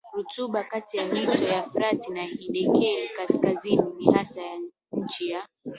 [0.15, 4.41] rutuba kati ya mito ya Frati na Hidekeli Kaskazini ni hasa
[4.91, 5.47] nchi ya